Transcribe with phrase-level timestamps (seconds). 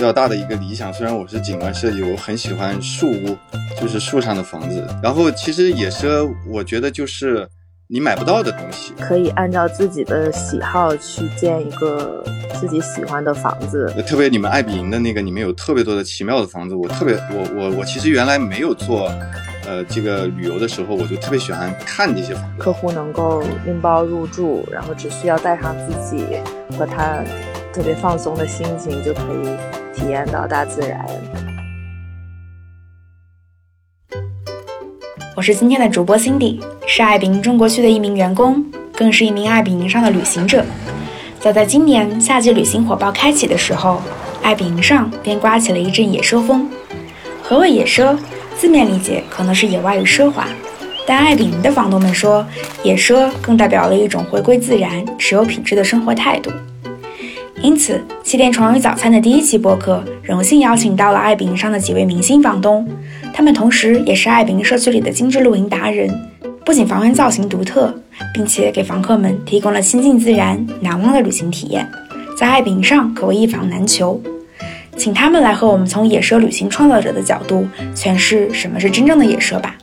[0.00, 0.90] 比较大的一个理想。
[0.90, 3.36] 虽然我是景观设计，我很喜欢树屋，
[3.78, 4.82] 就是树上的房子。
[5.02, 7.46] 然后其实也是，我觉得就是
[7.86, 12.24] 你买不到的东西，可以按照自己的喜好去建一个
[12.58, 13.92] 自己喜欢的房子。
[14.06, 16.74] 特别你们爱彼迎的那个，里面有特别多的奇妙的房子。
[16.74, 19.12] 我特别，我我我其实原来没有做。
[19.66, 22.58] 呃，这个旅游的时候，我就特别喜欢看这些房子。
[22.58, 26.24] 客户能够拎包入住，然后只需要带上自己
[26.76, 27.22] 和他
[27.72, 31.04] 特别放松的心情，就可以体验到大自然。
[35.36, 40.64] 我是今天的主播 Cindy，是爱彼迎中国区的一名员工，更是一名爱彼迎上的旅行者。
[41.38, 44.02] 早在今年夏季旅行火爆开启的时候，
[44.42, 46.68] 爱彼迎上便刮起了一阵野奢风。
[47.42, 48.18] 何谓野奢？
[48.58, 50.46] 字面理解可能是野外与奢华，
[51.06, 52.46] 但爱彼迎的房东们说，
[52.82, 56.50] 野奢更代表了一种回归自然、持有品质的生活态度。
[57.62, 62.88] 因此，气垫床与早餐的第一期播客，荣幸邀请到了爱彼迎上的几位明星房东，
[63.34, 66.10] 他们同时也是爱彼迎社区里的精致露营达人，
[66.64, 67.94] 不仅房源造型独特，
[68.32, 71.86] 并且给房客们提供了亲近自然、难忘的旅行体验，
[72.34, 74.18] 在爱彼迎上可谓一房难求。
[74.96, 79.76] 请他们来和我们从野奢旅行创造者的角度诠释什么是真正的野奢吧。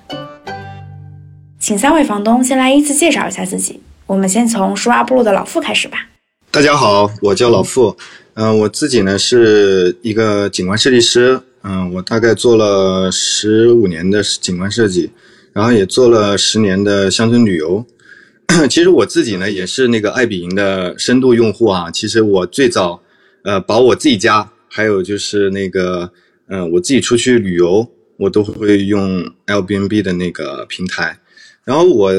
[1.59, 3.79] 请三位房东先来依次介绍一下自己。
[4.07, 6.07] 我们先从舒阿部落的老傅开始吧。
[6.49, 7.95] 大家好，我叫老傅。
[8.33, 11.39] 嗯，我自己呢是一个景观设计师。
[11.61, 15.11] 嗯，我大概做了十五年的景观设计，
[15.53, 17.85] 然后也做了十年的乡村旅游。
[18.69, 21.91] 其实我自己呢也是那个爱彼迎的深度用户啊。
[21.91, 22.99] 其实我最早
[23.43, 24.49] 呃把我自己家。
[24.69, 26.11] 还有就是那个，
[26.49, 31.17] 嗯，我自己出去旅游，我都会用 Airbnb 的那个平台。
[31.63, 32.11] 然后我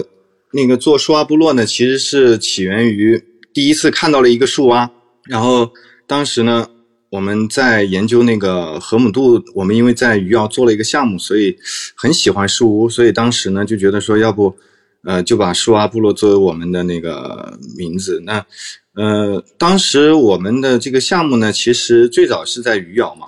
[0.50, 3.22] 那个做树蛙部落呢，其实是起源于
[3.58, 4.88] 第一次看到了一个树蛙。
[5.24, 5.68] 然后
[6.06, 6.64] 当时呢，
[7.10, 11.58] 我们在研究那个河姆渡，我们因为在余姚做了一个项目，所以
[11.96, 14.54] 很喜欢树屋，所以当时呢就觉得说，要不，
[15.02, 18.22] 呃，就把树蛙部落作为我们的那个名字。
[18.24, 18.47] 那
[18.94, 23.26] 呃，当时我们的这个项目呢，其实最早是在余姚嘛。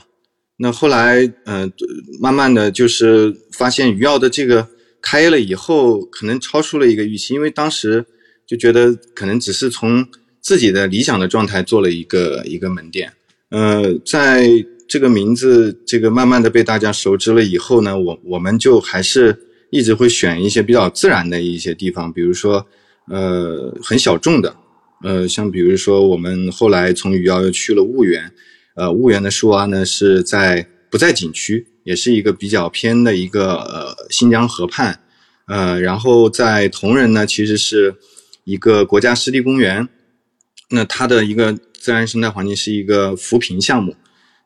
[0.58, 1.68] 那后来，呃，
[2.20, 4.68] 慢慢的就是发现余姚的这个
[5.02, 8.06] 开了以后，可能超出了一个预期，因为当时
[8.46, 10.06] 就觉得可能只是从
[10.40, 13.12] 自己的理想的状态做了一个一个门店。
[13.50, 14.48] 呃，在
[14.88, 19.36] 这个名字这个慢慢的被大家熟知了以后呢，我我们就还是
[19.70, 22.66] 一直会选一些比较自然的一些地方，比如说，
[23.08, 24.54] 呃，很小众的。
[25.02, 28.30] 呃，像比如说，我们后来从余姚又去了婺源，
[28.74, 35.00] 呃，婺源的树蛙呢是在不在景区，也是一个比较偏的一个呃新疆河畔，
[35.46, 37.94] 呃，然后在铜仁呢，其实是
[38.44, 39.88] 一个国家湿地公园，
[40.70, 43.94] 那它的一个自然生态环境是一个扶贫项目，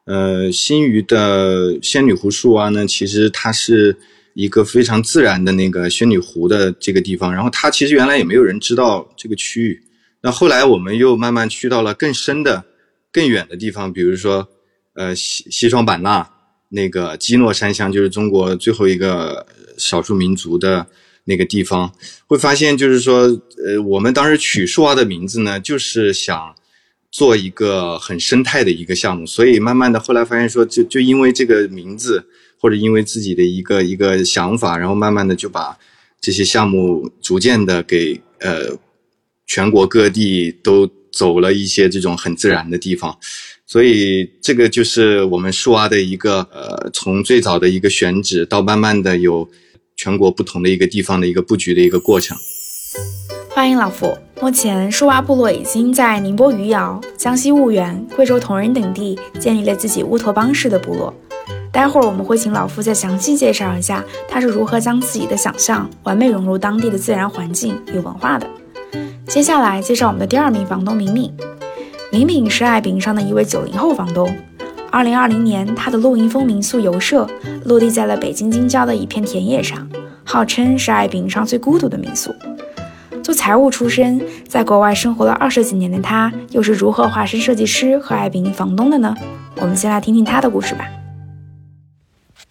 [0.06, 3.96] 呃，新余的仙女湖树啊呢，其实它是
[4.34, 9.80] 一个非常自然的那个仙女湖的这个地方，然后它其实原来也没有人知道这个区域。
[10.22, 12.64] 那后来我们又慢慢去到了更深的、
[13.12, 14.48] 更远的地方，比如说，
[14.94, 16.26] 呃，西西双版纳
[16.70, 19.46] 那个基诺山乡，就是中国最后一个
[19.76, 20.86] 少数民族的
[21.24, 21.92] 那个地方，
[22.26, 23.22] 会发现就是说，
[23.64, 26.54] 呃，我们当时取树蛙的名字呢，就是想
[27.10, 32.24] 做一个很生态的一个项目，所以慢慢的后来发现说，就就因为这个名字，
[32.60, 35.78] 或者因为自己的一个一个想法，然后慢慢的就把
[36.20, 38.76] 这些项目逐渐的给呃。
[39.46, 43.14] 全国各地都走了一些这种很自然的地方，
[43.66, 49.46] 所以这个就是我们树蛙的一个呃，从最早的一个选址到慢慢的有
[49.96, 52.36] 全国不同的一个地方的一个布局的一个过程。
[53.50, 61.14] 欢迎老傅，目前树蛙部落已经在宁波余姚、江西婺源、贵州铜仁等地建立了自己乌托邦式的部落。
[61.72, 68.48] 待会儿我们会请老傅再详细介绍一下他是如何将自己的想象完美融入当地的自然环境与文化的。
[69.26, 71.32] 接下来介绍我们的第二名房东敏敏。
[72.12, 74.36] 敏敏是爱彼上的一位九零后房东。
[74.94, 77.28] 二零二零年，他的露营风民宿游舍
[77.64, 79.90] 落地在了北京京郊的一片田野上，
[80.22, 82.32] 号称是爱彼上最孤独的民宿。
[83.20, 89.12] 做财务出身，在国外生活了二十几年的他，又是如何化身设计师和爱彼房东的呢？
[89.56, 90.88] 我们先来听听他的故事吧。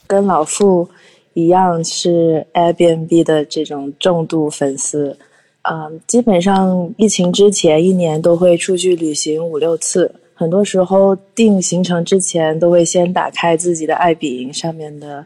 [0.06, 0.90] 跟老傅
[1.36, 5.18] 一样，是 Airbnb 的这种重度粉丝。
[5.62, 15.26] 嗯，基本上疫情之前一年都会出去旅行五六次，很多时候定行程之前都会先打开自己的爱彼迎上面的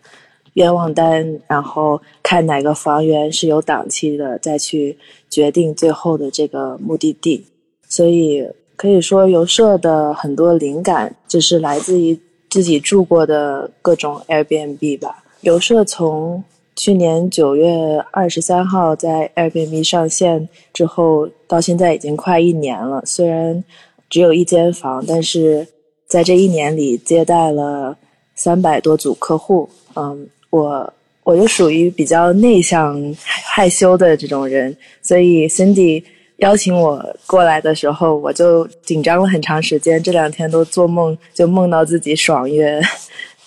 [0.54, 4.98] 愿望单，然后看哪个房源是有档期的，再去
[5.30, 7.46] 决定最后的这个目的地。
[7.88, 12.20] 所以可以说，游社的很多灵感就是来自于
[12.50, 15.24] 自己住过的各种 Airbnb 吧。
[15.42, 16.44] 游社从
[16.76, 23.02] 去年九月二十三号在 Airbnb 上线之后，到现在已经快一年了。
[23.06, 23.64] 虽然
[24.10, 25.68] 只有一间房，但是
[26.08, 27.98] 在这一年里接待了
[28.36, 29.70] 三百多组客户。
[29.96, 30.94] 嗯，我
[31.24, 36.04] 我就属于比较内向、害羞的这种人，所以 Cindy
[36.38, 40.02] 邀请我过来的时候，我就紧张了很长时间。
[40.02, 42.82] 这两天都做梦，就梦到自己爽约，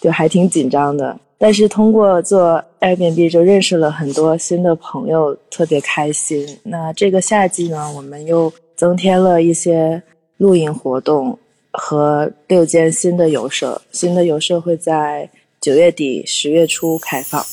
[0.00, 1.18] 就还挺紧张的。
[1.38, 6.58] 但是通过做 Airbnb 就认识了很多新的朋友，特别开心。
[6.64, 10.02] 那这个夏季呢，我们又增添了一些
[10.40, 11.38] 露营活动
[11.70, 13.82] 和六间新的游社。
[13.92, 15.28] 新的游社会在
[15.60, 17.44] 九月底、十月初开放。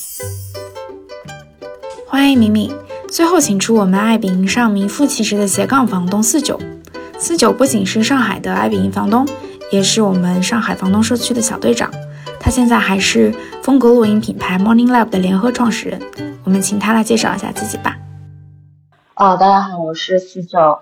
[2.06, 2.74] 欢迎敏敏。
[3.10, 6.58] 最后，请出我们爱彼迎上名副其实的斜杠房东四九。
[7.18, 9.28] 四九不仅是上海的爱彼迎房东，
[9.70, 11.92] 也是我们上海房东社区的小队长。
[12.40, 16.00] 他现在还是风格露营品牌 Morning Lab 的联合创始人，
[16.42, 17.98] 我们请他来介绍一下自己吧。
[19.16, 20.78] 哦，大家好，我是四九，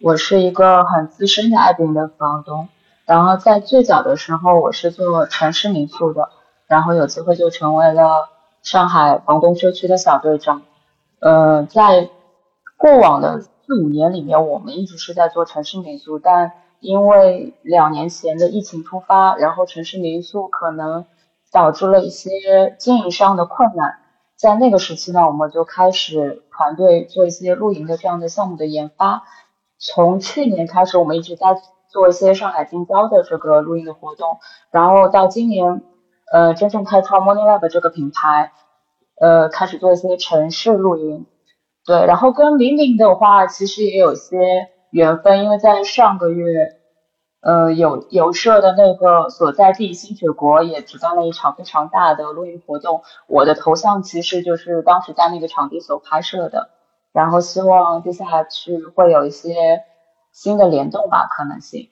[0.00, 2.68] 我是一个很资深的爱彼迎的房东。
[3.04, 6.30] 然后在最早的时候，我是做城市民宿的，
[6.68, 8.28] 然后有机会就成为了
[8.62, 10.62] 上海房东社区的小队长。
[11.18, 12.10] 呃，在
[12.76, 21.06] 过往的四五年里面，我们一直是在做城市民宿，但因为两年前的疫情突发，然后城市民宿可能
[21.50, 23.98] 导致了一些经营上的困难。
[24.36, 29.24] 在那个时期呢，我们就开始团队做一些露营的这样的项目的研发。
[29.78, 31.56] 从去年开始，我们一直在
[31.88, 34.38] 做一些上海近郊的这个露营的活动，
[34.70, 35.82] 然后到今年，
[36.32, 38.52] 呃，真正开创 Morning Lab 这个品牌，
[39.20, 41.26] 呃，开始做一些城市露营。
[41.86, 44.68] 对，然后跟玲玲的话，其实也有些。
[44.90, 46.78] 缘分，因为在上个月，
[47.42, 56.70] 呃，有有社的那个所在地新雪国也举办了一场非常大的露营活动，我的头像其实就是当时在那个场地所拍摄的，
[57.18, 59.80] 然后希望接下去会有一些
[60.32, 61.88] 新的联动吧，可能性。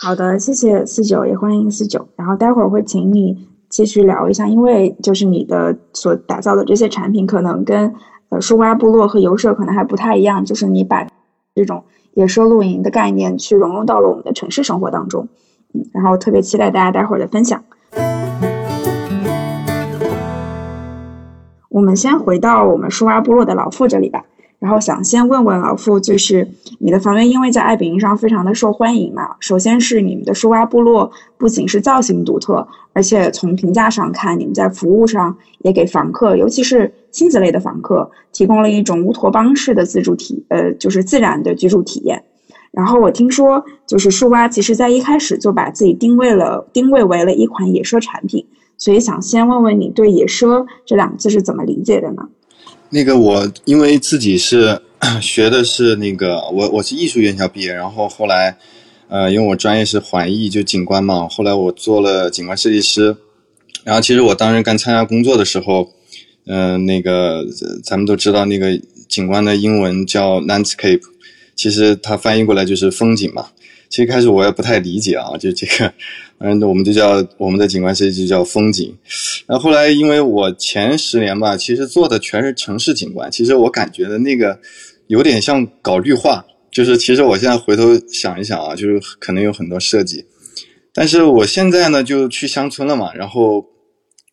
[0.00, 7.92] 好的，谢谢四九，也欢迎四九，然后待会儿会请你继续聊一下，因为就是你的所打造的这些产品，可能跟
[8.28, 11.04] 呃树蛙部落和游社可能还不太一样，就是你把
[11.56, 11.82] 这种。
[12.14, 15.28] 野奢露营的概念去融入到了我们的城市生活当中，
[15.72, 17.62] 嗯，然后特别期待大家待会儿的分享。
[21.78, 24.24] 我们先回到我们树蛙部落的老傅这里吧，
[24.58, 26.48] 然后想先问问老傅，就是
[26.80, 36.92] 你的房源因为在爱彼迎上非常的受欢迎嘛，首先是你们的树蛙部落不仅是造型独特，而且从评价上看，你们在服务上也给房客，尤其是。
[37.10, 42.22] 亲子类的房客提供了一种乌托邦式的自助体，呃，就是自然的居住体验。
[42.70, 48.44] 然后我听说，就是树蛙其实在一开始就把自己定位了，定位为了一款野奢产品。
[48.78, 52.22] 所以想先问问你对“野奢”这两个字是怎么理解的呢？
[52.88, 54.80] 那个我因为自己是
[55.20, 58.56] 学的是那个我我是艺术院校毕业，然后后来
[59.08, 63.14] 呃因为我专业是环艺就景观嘛，后来我做了景观设计师。
[63.84, 65.90] 然后其实我当时刚参加工作的时候。
[66.50, 67.44] 嗯，那个
[67.84, 71.02] 咱们都知道，那个景观的英文叫 landscape，
[71.54, 73.48] 其实它翻译过来就是风景嘛。
[73.90, 75.92] 其实开始我也不太理解啊，就这个，
[76.40, 78.96] 嗯，我们就叫我们的景观设计就叫风景。
[79.46, 84.58] 然后后来因为我前十年吧，其实做的全是城市景观，其实我感觉的那个
[85.06, 90.24] 有点像搞绿化，就是其实我现在回头想一想啊，就是可能有很多设计，
[90.94, 93.64] 但是我现在呢就去乡村了嘛，然后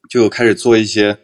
[0.09, 1.17] 就开始做一些。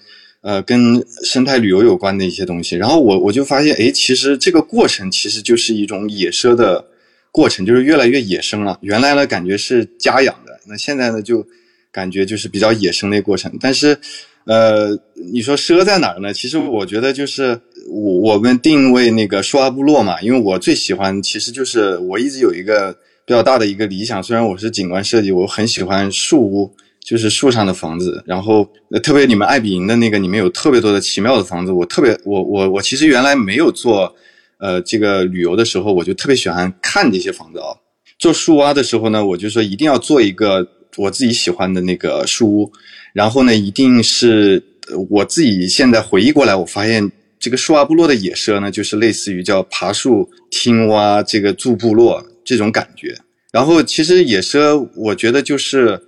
[0.44, 6.84] 呃，跟生态旅游有关的一些东西，然后我我就发现，哎，其实这个过程其实就是一种野奢的
[7.32, 8.80] 过程，就是越来越野生了。
[8.82, 11.46] 原来呢，感觉是家养的，那现在呢，就
[11.92, 13.52] 感觉就是比较野生的过程。
[13.60, 13.98] 但是，
[14.46, 14.98] 呃，
[15.32, 16.34] 你说奢在哪儿呢？
[16.34, 22.92] 其实我觉得就是我我们定位那个树阿部落嘛，因为我最喜欢，其实就是我一直有一个
[23.26, 26.72] 比较大的一个理想，虽然我是景观设计，我很喜欢树屋。
[27.04, 28.64] 就是树上的房子，然后
[29.02, 31.72] 特别你们爱比营的那个，里面有特别多的奇妙的房子。
[31.72, 34.16] 我特别，我我我其实原来没有做，
[34.60, 37.74] 呃，这个旅游的时候，我就特别喜欢看这些房子啊。
[38.22, 42.72] 做树蛙的时候呢，我就说一定要做一个我自己喜欢的那个树屋，
[43.12, 44.64] 然后呢，一定是
[45.10, 53.18] 我自己现在回忆过来，我发现这个树蛙部落的野奢呢，就是类似于叫爬树听蛙这个住部落这种感觉。
[53.52, 56.00] 然后其实野奢，我觉得就是。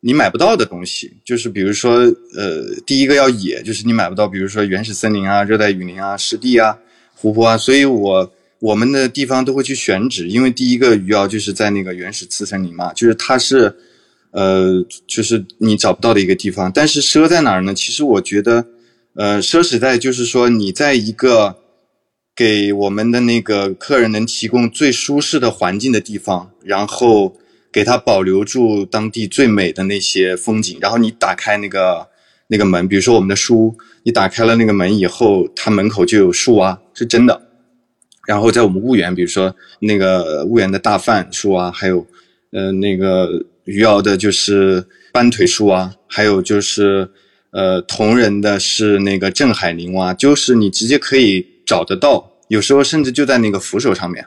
[0.00, 1.94] 你买不到的东西，就是比如说，
[2.36, 6.78] 呃，第一个要野，就是你买不到，比如说原始森林啊、热带雨林啊、湿地啊、
[7.16, 7.58] 湖泊啊。
[7.58, 13.76] 所以我我们的地方都会去选址，因为第一个鱼澳就是在那个原始次森林嘛，就是它是，
[14.32, 16.70] 呃，就是你找不到的一个地方。
[16.74, 17.72] 但是奢在哪儿呢？
[17.72, 18.66] 其实我觉得，
[19.14, 21.56] 呃，奢侈在就是说你在一个
[22.34, 27.36] 给我们的那个客人能提供最舒适的环境的地方，然后
[27.72, 30.76] 给他保留住当地最美的那些风景。
[30.80, 32.08] 然后你打开那个
[32.48, 37.47] 那个门，比如说我们的书，你打开了那个门以后，它门口就有树啊，是真的。
[38.28, 42.06] 然后在我们婺源，比如说那个婺源的大范树啊，还有
[42.52, 47.10] 呃那个余姚的就是斑腿树啊，还有就是
[47.52, 52.30] 呃铜仁的是那个镇海宁蛙，就是你直接可以找得到。
[52.48, 54.22] 有时候甚至就在那个扶手上面，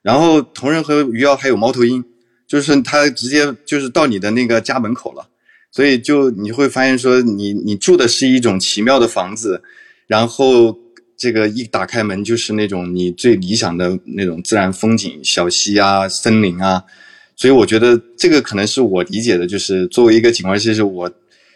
[0.00, 2.02] 然后铜仁和余姚还有猫头鹰，
[2.46, 5.28] 就是它直接就是到你的那个家门口了，
[5.70, 9.62] 所以就你会发现说你你住的是一种奇妙的房子，
[10.06, 10.78] 然后
[11.22, 16.82] 这个一打开门就是那种你最理想的那种自然风景，小溪啊、森林啊，
[17.36, 21.08] 所以我觉得这个可能是我理解的，就是作为一个景观设计师，我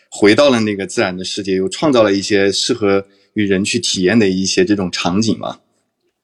[0.09, 3.05] 回到了那个自然的世界，又创造了一些适合
[3.35, 5.59] 于人去体验的一些这种场景嘛。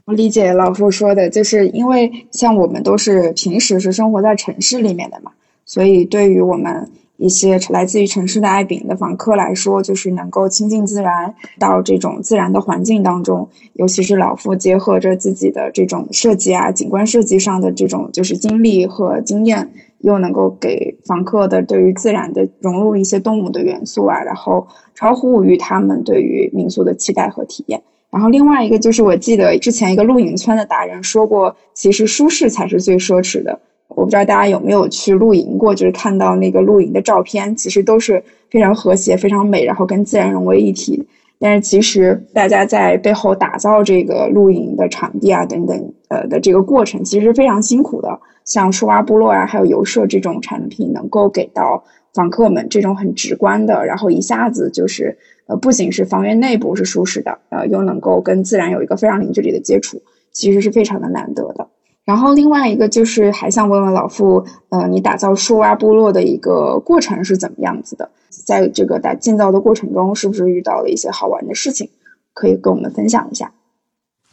[0.04, 5.32] 我理解老傅说的，就是因为像我们都是平时是生活在城市里面的嘛，
[5.66, 27.80] 所以对于我们一些来自于城市的爱丙的访客来说，就是能够亲近自然，到这种自然的环境当中，尤其是老傅结合着自己的这种设计啊、景观设计上的这种就是经历和经验，又能够给访客的对于自然的融入一些动物的元素啊，然后超乎于他们对于民宿的期待和体验。
[28.10, 33.60] 然后另外一个就是，我记得之前一个露营村的达人说过，其实舒适才是最奢侈的。
[33.96, 41.06] 我不知道大家有没有去露营过，就是看到那个露营的照片，其实都是非常和谐、非常美，然后跟自然融为一体。
[41.38, 48.20] 但是其实大家在背后打造这个露营的场地啊等等，呃的这个过程，其实非常辛苦的。
[48.44, 51.82] 像树蛙部落啊，还有游社这种产品，能够给到
[52.14, 55.16] 访客们这种很直观的，然后一下子就是。
[55.48, 61.66] 呃，不仅是房源内部是舒适的，呃，又能够跟自然有一个非常零距离的接触，其实是非常的难得的。
[62.04, 68.10] 然后另外一个就是还想问问老傅，呃，你打造树蛙部落的一个过程是怎么样子的？
[68.46, 71.88] 在这个打建造的过程中，是不是遇到了一些好玩的事情？
[72.34, 73.52] 可以跟我们分享一下。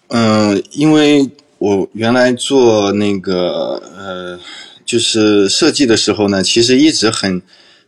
[0.07, 4.39] 嗯，因为我原来做那个呃，
[4.85, 7.41] 就是设计的时候呢，其实一直很。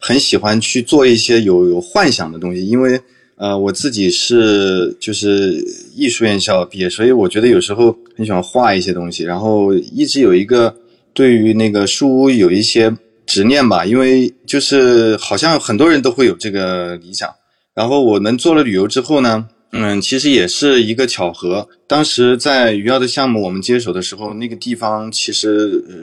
[0.04, 3.00] 很喜欢去做一些有有幻想的东西，因为
[3.42, 10.72] 呃我自己是就是艺术院校毕业，所以我觉得有时候很喜欢画一些东西，然后一直有一个
[11.12, 12.96] 对于那个书屋有一些
[13.26, 17.28] 执念吧，因为就是好像很多人都会有这个理想，
[17.74, 19.48] 然后我们做了旅游之后呢。
[19.74, 21.66] 嗯，其实也是一个巧合。
[21.88, 25.96] 当时在余姚的项目我们接手的时候，那个地方其实，呃，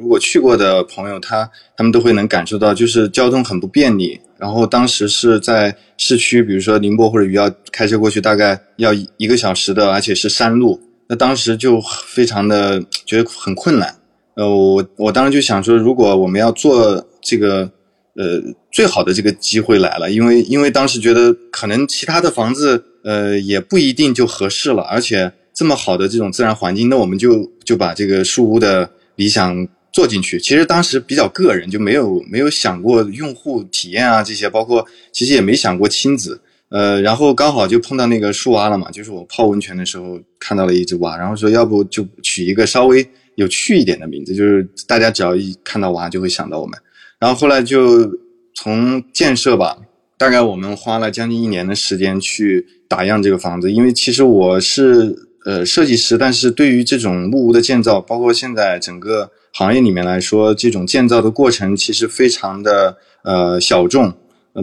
[0.00, 4.18] 如果去过的朋友，他他们都会能感受到，就是交通很不便利。
[4.40, 10.80] 然后当时是在市区，比如说宁波或者余姚，开车过去大概要一个小时的，而且是山路。
[11.06, 13.94] 那当时就非常的觉得很困难。
[14.34, 17.70] 呃，我我当时就想说，如果我们要做这个。
[18.16, 18.42] 呃，
[18.72, 30.38] 最好的这个机会来了，因为因为当时觉得可能其他的房子，呃，也不一定就合适了，而且这么好的这种自然环境，那我们就就把这个树屋的理想做进去。
[30.40, 36.40] 其实当时比较个人，就没有没有想过用户体验啊这些，包括其实也没想过亲子。
[36.68, 43.04] 呃，然后刚好就碰到那个树蛙了嘛，就是我泡温泉的时候看到了一只蛙，然后说要不就取一个稍微
[43.34, 46.78] 有趣一点的名字，就是大家只要一看到蛙就会想到我们。
[47.18, 48.08] 然后后来就
[48.54, 49.76] 从建设吧，
[50.16, 53.72] 大概我们花了将近一年的时间去打样这个房子。
[53.72, 64.12] 因为其实我是呃设计师，但是对于这种木屋的建造，包括现在整个行业里面来说，这种建造的过程其实非常的呃小众。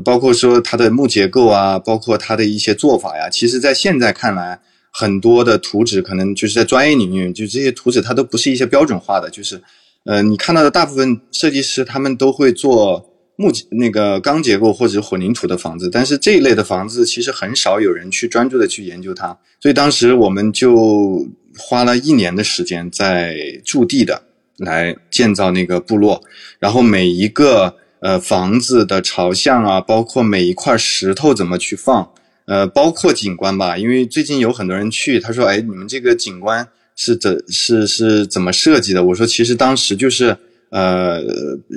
[0.03, 4.59] 包括说它的木结构啊，包括它的一些做法呀，其实在现在看来，
[4.91, 9.61] 很多的图纸可能就是在专业领域，就这些图纸它都不是一些标准化的，就是。
[10.03, 19.37] 呃，你看到的大部分设计师，他们都会做木那个钢结构或者混凝土的房子，但是这一类的房子其实很少有人去专注的去研究它。
[19.59, 21.27] 所以当时我们就
[21.57, 24.23] 花了一年的时间在驻地的
[24.57, 26.21] 来建造那个部落，
[26.59, 32.11] 然后每一个呃房子的朝向啊，包括每一块石头怎么去放，
[32.45, 36.67] 呃，包括景观吧，因为最近有很多人去，他说，哎，你们这个景观。
[36.99, 39.03] 是怎是是怎么设计的？
[39.03, 40.35] 我说，其实当时就是
[40.71, 41.21] 呃，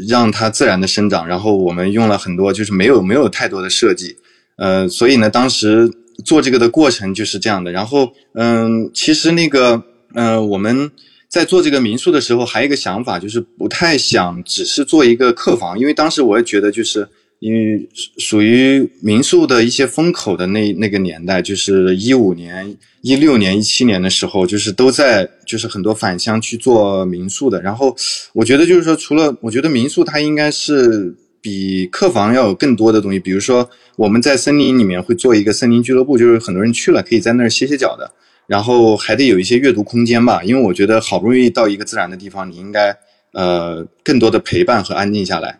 [0.09, 4.17] 让它自然的生长，然后我们用了很多，就是没有没有太多的设计，
[4.57, 5.91] 呃，所以呢，当时
[6.25, 7.71] 做这个的过程就是这样的。
[7.71, 9.83] 然后，嗯，其实那个，
[10.15, 10.91] 嗯，我们
[11.31, 17.07] 在做这个民宿的时候，还有一个想法，就是不太想只是做一个客房，因为当时我也觉得，就是
[17.39, 27.63] 因为属于民宿的一些风口的那那个年代，就是一五年、一六年、一七年的时候，就是都在就是很多返乡去做民宿的。
[27.63, 27.97] 然后
[28.33, 38.11] 我觉得就是说，除了我觉得民宿它应该是比客房要有更多的东西，比如说我们在森林里面会做一个森林俱乐部，就是很多人去了可以在那儿歇歇脚的。
[38.50, 42.92] 然后还得有一些阅读空间吧，因为我觉得好不容易到一个自然的地方，你应该
[43.33, 45.57] 呃更多的陪伴和安静下来。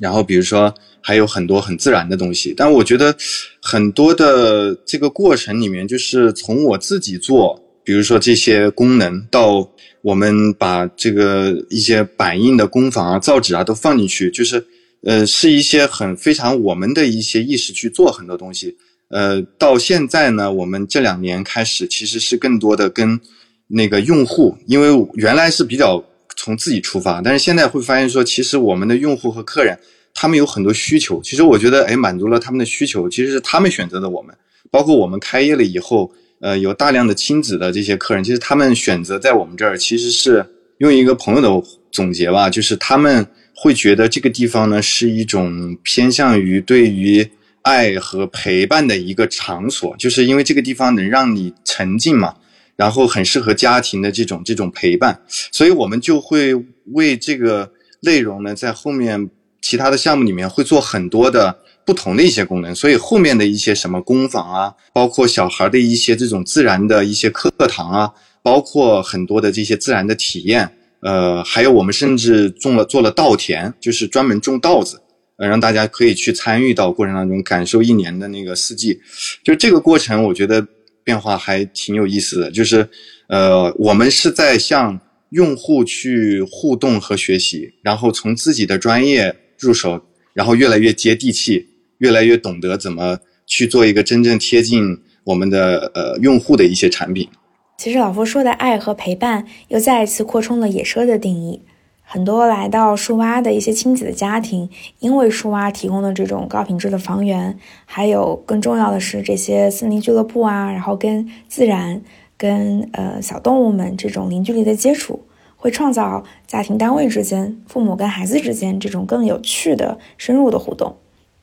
[0.00, 3.14] 然后比如说还有很多很自然的东西，但我觉得
[3.62, 9.70] 很多的这个过程里面，就是从我自己做，比如说这些功能，到
[10.02, 14.66] 我们把这个一些板印的工坊啊、造纸啊都放进去，就是
[15.04, 18.76] 呃是一些很非常我们的一些意识去做很多东西。
[19.14, 23.20] 呃，到现在呢，我们这两年开始其实是更多的跟
[23.68, 26.02] 那个用户，因为原来是比较
[26.34, 29.78] 从自己出发，但是现在会发现说，其实我们的用户和客人
[30.12, 34.34] 他们有很多需求，其实我觉得，哎，满足了他们的需求，其实是他们选择的我们，
[34.68, 40.44] 包括我们开业了以后，呃，有大量的亲子的这些客人，其实他们选择在我们这儿，其实是
[40.78, 41.48] 用一个朋友的
[41.92, 47.24] 总结吧，就是他们会觉得这个地方呢是一种偏向于对于。
[47.64, 52.34] 爱和陪伴的一个场所，就是因为这个地方能让你沉浸嘛，
[52.76, 55.18] 然后很适合家庭的这种这种陪伴，
[55.50, 56.54] 所以我们就会
[56.92, 59.30] 为这个内容呢，在后面
[59.62, 75.00] 其他的项目里面会做很多的不同的一些功能，所以后面的一些什么工坊啊，包括小孩的一些这种自然的一些课堂啊，包括很多的这些自然的体验，呃，还有我们甚至种了做了稻田，就是专门种稻子。
[75.48, 79.00] 让大家可以去参与到过程当中，感受一年的那个四季，
[79.42, 80.66] 就这个过程，我觉得
[81.02, 82.50] 变化还挺有意思的。
[82.50, 82.88] 就是，
[83.28, 84.98] 呃，我们是在向
[85.30, 90.00] 用户去互动和学习，然后从自己的专业入手，
[90.32, 91.66] 然后越来越接地气，
[91.98, 97.28] 越来越懂得怎么去做一个真正贴近我们的呃用户的一些产品。
[97.76, 101.60] 其实老夫说的爱和陪伴，又再一次扩充了野奢的定义。
[102.06, 104.68] 很多来到树蛙的一些亲子的家庭，
[105.00, 112.02] 因为树蛙提供的这种高品质的房源，还有更重要的是这些森林俱乐部啊，然后跟自然、
[112.36, 115.24] 跟呃小动物们这种零距离的接触，
[115.56, 120.94] 会创造家庭单位之间、父母跟孩子之间这种更有趣的、深入的互动。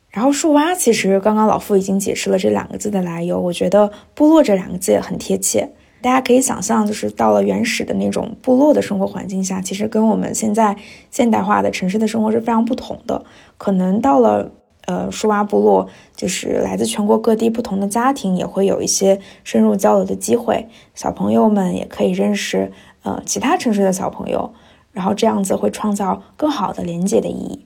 [0.10, 5.70] 然后树蛙其实刚刚老傅已经解释了这两个字的来由，我觉得部落这两个字也很贴切。
[6.02, 10.76] 大家可以想象，就是到了原始的那种部落的生活环境下，其实跟我们现在
[11.12, 13.24] 现代化的城市的生活是非常不同的。
[13.58, 14.52] 可能到了
[14.88, 22.72] 呃树蛙部落，就是来自全国各地不同的家庭也会有一些深入交流的机会，小朋友们也可以认识
[23.04, 24.52] 呃其他城市的小朋友，
[24.92, 27.66] 然后这样子会创造更好的连接的意义。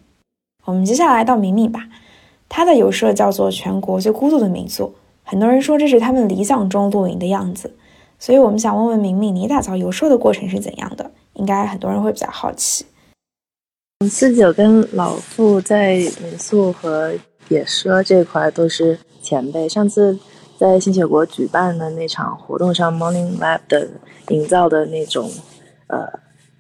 [0.66, 1.88] 我们接下来到明明吧，
[2.50, 7.74] 他的游社叫做全国最孤独的民宿，很多人说这是他们理想中露营的样子。
[8.18, 11.12] 所以我们想问问明明，你打造游舍的过程是怎样的？
[11.34, 12.86] 应该很多人会比较好奇。
[14.10, 17.14] 四九跟老傅在民宿和
[17.50, 19.68] 野奢这块都是前辈。
[19.68, 20.18] 上次
[20.58, 23.88] 在新雪国举办的那场活动上，Morning Lab 的
[24.30, 25.30] 营造的那种
[25.88, 26.08] 呃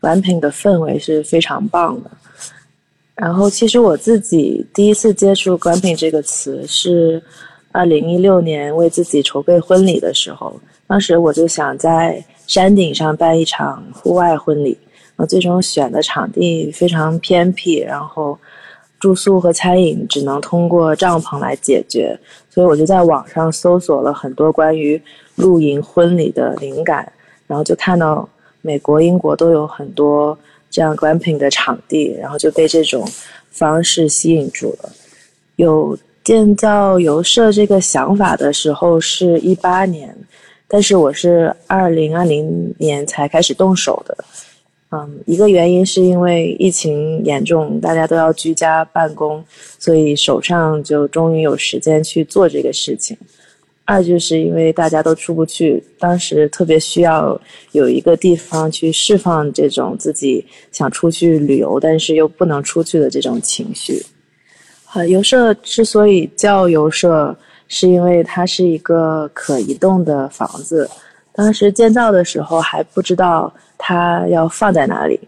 [0.01, 2.11] glamping 的氛围是非常棒的。
[3.15, 7.23] 然后，其实我自己第一次接触 glamping 这个词是
[7.71, 10.59] 二零一六年为自己筹备婚礼的时候。
[10.87, 14.77] 当时我就想在山顶上办一场户外婚礼，
[15.15, 18.37] 我最终选的场地非常偏僻，然后
[18.99, 22.15] 住宿和餐饮只能通过帐篷来解决，
[22.51, 25.01] 所以我就在网上搜索了很多关于
[25.35, 27.11] 露营婚礼的灵感，
[27.47, 28.27] 然后就看到
[28.61, 30.37] 美国、英国都有很多
[30.69, 33.03] 这样 glamping 的场地，然后就被这种
[33.49, 34.89] 方式吸引住了。
[35.55, 40.15] 有建造游舍这个想法的时候是一八年。
[40.67, 44.17] 但是我是二零二零年才开始动手的，
[44.91, 49.45] 嗯，一个原因是因为疫情严重，大家都要居家办公，
[49.77, 53.15] 所以手上就终于有时间去做这个事情。
[53.85, 57.39] 二就是因为大家都出不去，当时特别需要
[57.71, 64.03] 有一个地方去释放这种自己想出去旅游，但是又不能出去的这种情绪。
[64.95, 67.37] 呃，游社之所以叫游社。
[67.77, 70.89] 是因为它是一个可移动的房子，
[71.33, 75.19] 当时建造的时候还不知道它要放在哪里。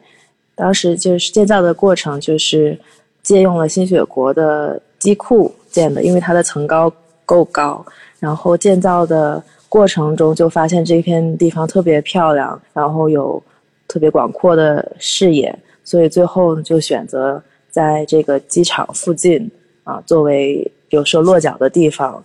[0.56, 2.80] 当时就是建造的过程，就是
[3.22, 6.90] 借用了新雪国的机库建的，因为它的层高
[7.26, 7.86] 够高。
[8.18, 13.44] 然后建造的过程中就发现这片地方特别漂亮，然后有
[13.90, 19.52] 特别广阔的视野，所以最后就选择在这个机场附近
[19.84, 22.24] 啊，作为有时候落脚的地方，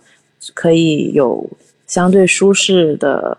[0.53, 1.47] 可以有
[1.87, 3.37] 相对舒适的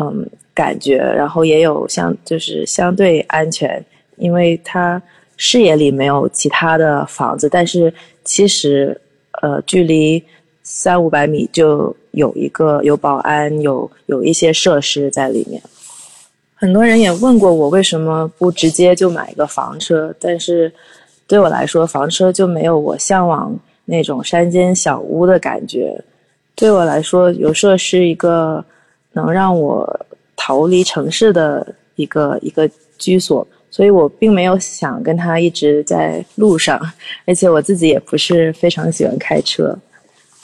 [0.00, 3.84] 嗯感觉，然后也有相就是相对安全，
[4.16, 5.00] 因为它
[5.36, 7.92] 视野里没有其他的房子，但是
[8.24, 8.98] 其实
[9.42, 10.22] 呃距离
[10.62, 15.60] 三五百米就有一个有保安，有有一些设施在里面。
[16.54, 20.72] 很多人也问过我为什么不直接就买一个房车，但是
[21.26, 26.00] 对我来说，房车就没有我向往那种山间小屋的感觉。
[26.54, 28.64] 对我来说，有设是一个
[29.12, 36.80] 能让我逃离城市的一个一个居所，所以我并没有想跟他一直在路上，
[37.26, 39.76] 而且我自己也不是非常喜欢开车。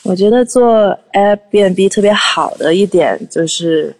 [0.04, 3.94] 我觉得做 Airbnb 特别好的一点就是。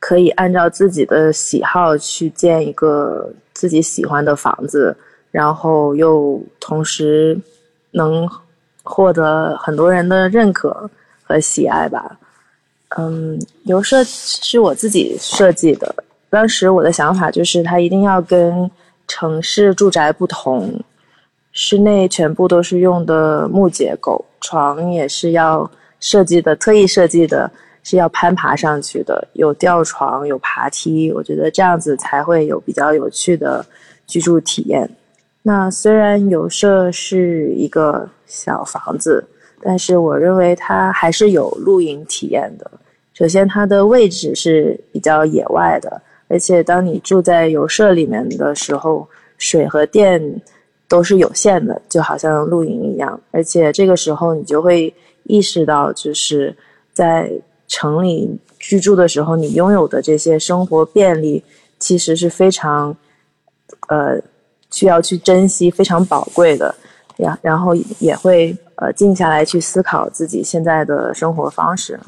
[0.00, 4.96] 可以按照自己的喜好去建一个自己喜欢的房子，
[5.32, 7.36] 然后又同时
[7.90, 8.24] 能
[8.84, 10.88] 获得很多人的认可
[11.28, 12.18] 和喜爱吧。
[12.96, 15.94] 嗯，游舍是我自己设计的，
[16.30, 18.68] 当时我的想法就是它一定要跟
[19.06, 20.80] 城市住宅不同，
[21.52, 27.50] 室内全部都是用的木结构，床也是要设计的，特意设计的。
[27.84, 33.64] 是要攀爬上去的，有吊床，有爬梯，我觉得这样子才会有比较有趣的
[34.06, 34.86] 居住体验。
[35.40, 39.24] 那虽然有舍是一个小房子，
[39.62, 42.70] 但是我认为它还是有露营体验的。
[43.14, 50.22] 首先，它的位置是比较野外的，而且当你住在游舍里面的时候，水和电
[50.86, 53.20] 都是有限的，就好像露营一样。
[53.32, 54.92] 而且这个时候你就会
[55.24, 56.56] 意识到，就是
[56.92, 57.30] 在
[57.66, 61.42] 城里居住的时候，你拥有的这些生活便利，
[61.80, 62.96] 其实是非常，
[63.88, 64.20] 呃，
[64.70, 66.74] 需要去珍惜、非常宝贵的
[67.16, 67.38] 呀。
[67.42, 72.00] 然后也会呃静下来去思考自己现在的生活方式。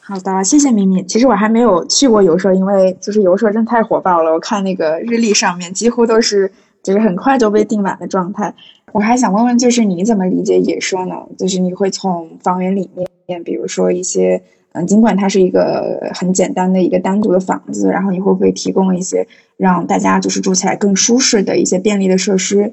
[0.00, 1.06] 好的，谢谢敏敏。
[1.06, 4.32] 其实我还没有去过游社，因为就是游社真太火爆了。
[4.32, 6.50] 我看那个日历上面几乎都是。
[6.84, 8.54] 就是很快就被订满的状态。
[8.92, 11.14] 我还想问问，就是你怎么理解野舍呢？
[11.38, 12.90] 就是你会从房源里
[13.26, 14.42] 面，比如说一些，
[14.74, 22.72] 嗯，尽管它是一个很简单的一个单独的房子，然后你会不会提供一些让大家就是住起来更舒适的一些便利的设施？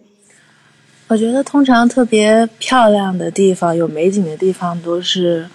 [1.07, 5.47] 我觉得通常特别漂亮的地方、有美景的地方都是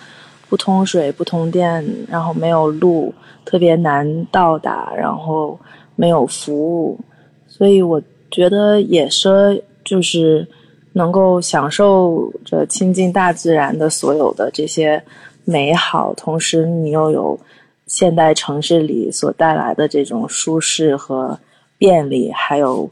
[0.49, 5.59] 不通水、不通电，然后没有路，特别难到达，然后
[5.95, 6.99] 没有服务，
[7.47, 8.03] 所以我。
[8.29, 10.47] 觉得野奢就是
[10.95, 15.03] 能够享受着亲近大自然的所有的这些
[15.47, 17.39] 美好，同时你又有
[17.87, 21.39] 现代城市里所带来的这种舒适和
[21.79, 22.91] 便利，还有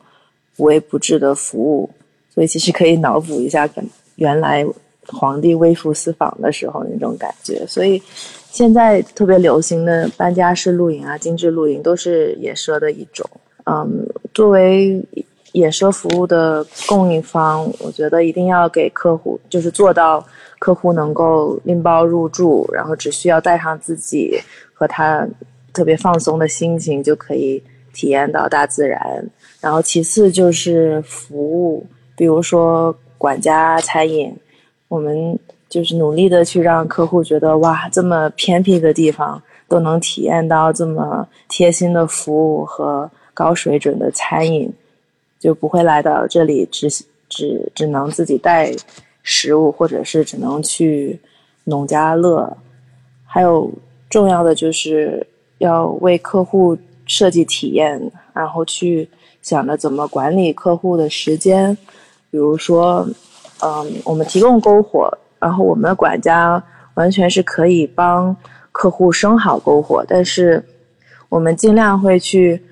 [0.57, 1.91] 无微不至的服务。
[2.31, 3.69] 所以其实可以脑补一下，
[4.15, 4.65] 原来
[5.09, 7.67] 皇帝微服私访的时候那种感觉。
[7.67, 8.01] 所以
[8.51, 13.29] 现在特别流行的搬家式露营啊、精致露营，都是野奢的一种。
[13.67, 15.03] 嗯，作为
[15.55, 20.25] 野奢服务的供应方，我觉得一定要给客户，就是做到
[20.59, 24.37] 客户能够拎包入住，然后只需要带上自己
[24.73, 25.25] 和他
[25.73, 27.63] 特别放松的心情，就可以
[27.93, 29.25] 体验到大自然。
[29.61, 31.87] 然后其次就是服务，
[32.17, 34.37] 比如说管家、餐饮，
[34.89, 35.39] 我们
[35.69, 43.09] 就是努力的去让客户觉得哇，这么偏僻的地方都能体验到这么贴心的服务和。
[43.37, 44.73] 高水准的餐饮，
[45.45, 46.89] 就不会来到这里，只
[47.29, 48.75] 只只能自己带
[49.23, 51.21] 食物，或者是只能去
[51.65, 52.57] 农家乐。
[53.27, 53.71] 还有
[54.09, 55.27] 重要的就是
[55.59, 59.07] 要为客户设计体验，然后去
[59.43, 61.77] 想着怎么管理客户的时间。
[62.31, 63.07] 比如说，
[63.61, 68.35] 嗯，我们提供篝火，然后我们的管家完全是可以帮
[68.73, 70.65] 客户生好篝火，但是
[71.29, 72.63] 我们尽量会去。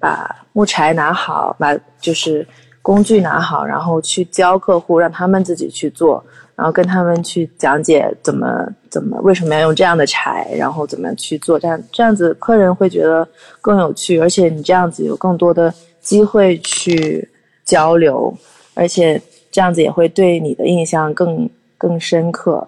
[0.00, 2.46] 把木柴拿好，把就是
[2.80, 6.24] 工具拿好，然后去教客户，让他们自己去做，
[6.56, 13.26] 然后跟他们去讲解怎么怎么为什么要用这样的柴，然后怎么去做，这样这样子客人会觉得
[13.60, 17.28] 更有趣，而且你这样子有更多的机会去
[17.64, 18.34] 交流，
[18.74, 22.66] 而且这样子也会对你的印象更更深刻。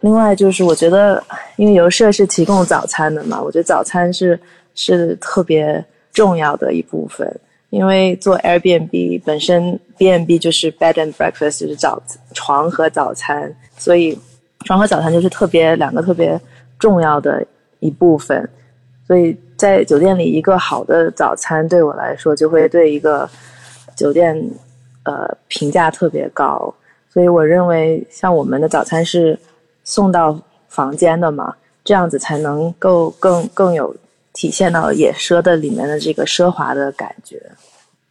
[0.00, 1.22] 另外就是我觉得，
[1.56, 4.40] 因为游社是提供早餐的嘛，我觉得早餐是
[4.74, 5.84] 是特别。
[6.12, 12.02] 重要的一部分，因为做 Airbnb 本身，B&B 就是 bed and breakfast，就是早
[12.34, 14.18] 床和早餐，所以
[14.64, 16.38] 床和早餐就是特别两个特别
[16.78, 17.44] 重要的
[17.80, 18.48] 一部分。
[19.06, 23.28] 所以在酒店里一个好的早餐对我来说就会对一个
[23.96, 24.36] 酒店
[25.04, 26.72] 呃评价特别高。
[27.12, 29.38] 所以我认为像我们的早餐是
[29.84, 33.94] 送到房间的嘛，这样子才能够更更有
[34.32, 37.40] 体现到野奢的里面的这个奢华的感觉。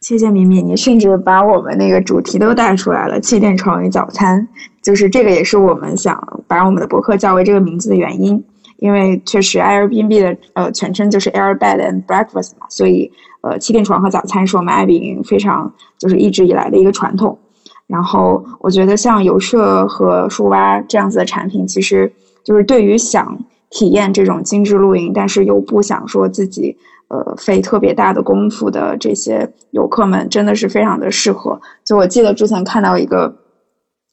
[0.00, 4.46] 谢谢敏敏，你甚至把我们那个主题都带出来了，气垫床与早餐，
[4.82, 8.44] 就是这个也是我们想把我们的博客叫为这个名字的原因，
[8.78, 17.38] 因为确实 Airbnb 的呃全称就是 Air Bed and Breakfast 嘛，所以呃气垫床和早餐是我们 Airbnb 非常就是一直以来的一个传统。
[17.86, 23.38] 然后我觉得像游舍和树蛙这样子的产品，其实就是对于想
[23.72, 26.78] 体验这种精致露营，但是又不想说自己。
[27.08, 31.60] 呃，费特别大的功夫的这些游客们真的是非常的适合。
[31.84, 33.36] 就我记得之前看到一个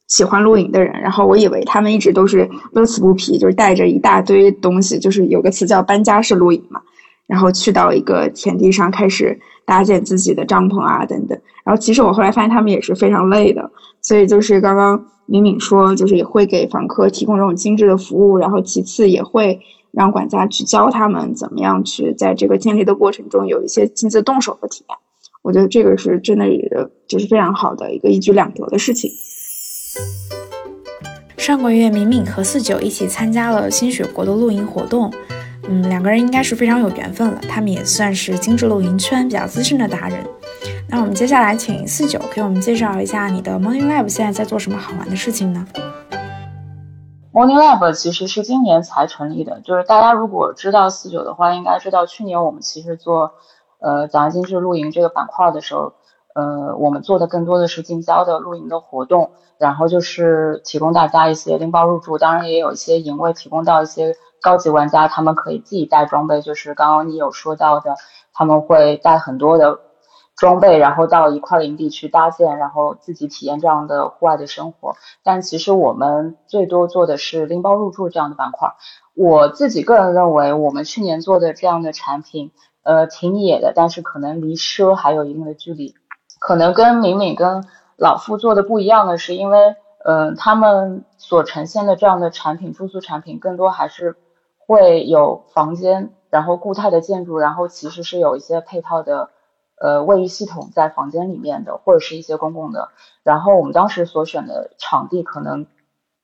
[0.10, 6.82] 喜欢露营的人，然后我以为他们一直都是乐此不疲，就是带着一大堆东西，就是有个词叫搬家式露营嘛，
[7.26, 11.40] 然后去到一个田地上开始搭建自己的帐篷啊等等。
[11.64, 19.62] 然后其实我后来发现他们也是非常累的，所以就是刚刚敏敏说，就是也会给房客提供这种精致的服务，然后其次也会。
[19.92, 24.96] 让管家去教他们怎么样去在这个建立的过程中有一些亲自动手的体验，
[25.42, 26.46] 我觉得这个是真的，
[27.08, 29.10] 就是非常好的一个一举两得的事情。
[31.38, 35.12] 上个月，敏敏和四九一起参加了新雪国的露营活动，
[35.68, 40.18] 嗯，两个人应该是非常有缘分了，他们也算是精致露营圈比较资深的达人。
[40.88, 45.66] 那我们接下来请四九给我们介绍一下你的 Morning Lab 现在在做什么好玩的事情呢
[47.32, 53.34] ？Morning Lab 其实是今年才成立的，就是大家如果知道四九的话，应该知道去年我们其实做
[53.80, 55.94] 呃早安精致露营这个板块的时候，
[56.34, 67.96] 呃，我们做的更多的是近郊的露营的活动，然后就是提供大家一些拎包入住，当然也有一些营位提供到一些高级玩家，他们可以自己带装备，就是刚刚你有说到的，
[68.34, 69.80] 他们会带很多的。
[70.36, 74.96] 装备，然后到一块营地去搭建，然后自己体验这样的户外的生活。
[75.22, 78.74] 但其实我们最多做的是拎包入住这样的板块。
[79.14, 85.94] 我自己个人认为，我们去年做的这样的产品，呃，挺野的，但是可能离奢还有一定的距离。
[86.40, 87.66] 可能跟敏敏跟
[87.98, 89.76] 老傅做的不一样的是，因为，
[90.06, 94.16] 嗯，他们所呈现的这样的产品，住宿产品更多还是
[94.70, 99.32] 会有房间，然后固态的建筑，然后其实是有一些配套的。
[99.82, 102.90] 呃，卫浴系统在房间里面的，或者是一些公共的。
[103.24, 105.68] 然后我们当时所选的场地，可能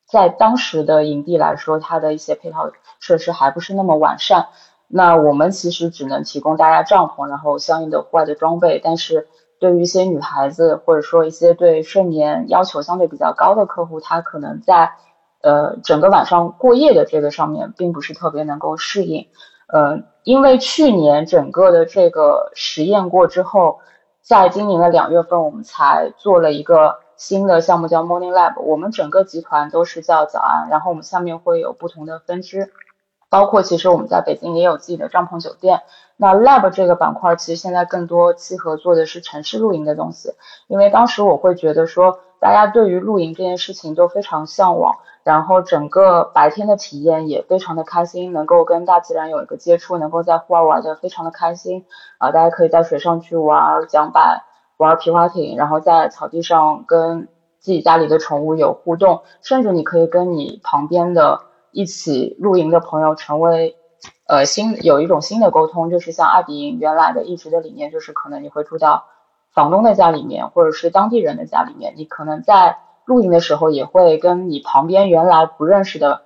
[0.05, 4.49] 在当时的营地来说，它的一些配套设施还不是那么完善。
[4.89, 8.81] 那我们其实只能提供大家帐篷，然后相应的户外的装备。
[8.83, 9.25] 但是
[9.57, 14.91] 对于一些女孩子，或者说一些对睡眠要求相对比较高的客户，她可能在
[15.45, 19.27] 呃整个晚上过夜的这个上面，并不是特别能够适应。
[19.67, 23.79] 呃，因为去年整个的这个实验过之后，
[24.21, 28.59] 在今年的两月份，我们才做了一个新的项目，叫 Morning Lab。
[28.61, 32.71] 我们整个集团都是叫早安，然后我们下面会有不同的分支，
[33.29, 35.81] 包括其实我们在北京也有自己的帐篷酒店。
[36.17, 40.33] 那 Lab 这个板块其实现在更多契合做的是城市露营的东西，
[40.67, 44.95] 因为当时我会觉得说，大家对于露营这件事情都非常向往。
[45.23, 51.83] 然后整个白天的体验也非常的开心，能够跟大自然有一个接触，能够在户外玩的非常的开心
[52.19, 52.29] 啊！
[52.31, 54.43] 大家可以在水上去玩桨板、
[54.77, 57.27] 玩皮划艇，然后在草地上跟
[57.57, 63.75] 自己家里的宠物有互动，甚至你可以跟你旁边的一起露营的朋友成为
[64.27, 69.05] 呃新有一种新的沟通，就是像爱彼迎原来的一直的理念，就是可能你会住到
[69.55, 72.77] 房东的家里面，或者是当地人的家里面，你可能在。
[73.07, 76.23] 露营的时候也会跟你旁边原来不认识的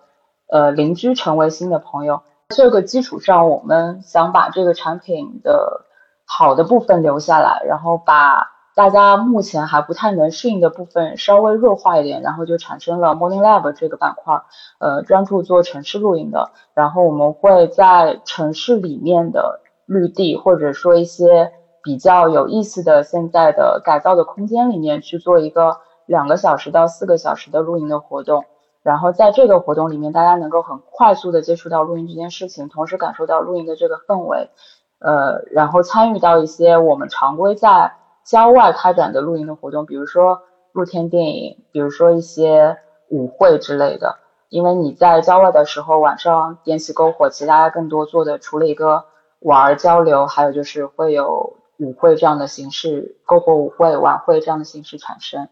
[0.47, 2.21] 呃邻居成为新的朋友。
[2.47, 5.85] 这个基础上，我们想把这个产品的
[6.25, 14.41] 好的部分留下来，然后把大家目前还不太能适应的部分稍微弱化一点，然后就产生了 Morning Lab 这个板块，
[14.79, 16.51] 呃，专注做城市露营的。
[16.73, 21.51] 然后我们会在城市里面的绿地，或者说一些
[21.83, 25.77] 比较有意思的现在的改造的空间里面去做一个。
[26.09, 28.45] 两个小时到四个小时的露营的活动，
[28.81, 34.49] 然后在这个活动里面，大家能够很快速的接触到露营这件事情，同时感受到露营的这个氛围，
[34.97, 37.93] 呃，然后参与到一些我们常规在
[38.25, 44.17] 郊外开展的露营的活动，比如说露天电影，比如说一些舞会之类的。
[44.49, 49.05] 因为你在郊外的时候，晚上点起篝火，其实大家更多做的除了一个
[49.41, 55.47] 玩交流，还有就是会有舞会这样的形式，篝火舞会、晚会这样的形式产生。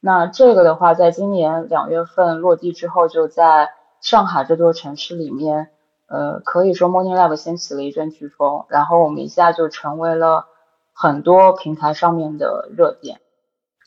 [0.00, 5.70] 那这个的话，在今年两月份落地之后，就在上海这座城市里面，
[6.08, 10.46] 呃，可以说 Morning Lab 掀起了一阵飓风，然后我们一下就成为了
[10.92, 13.20] 很多平台上面的热点，